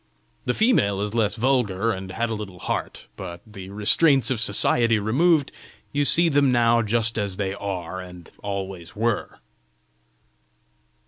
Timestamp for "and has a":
1.91-2.33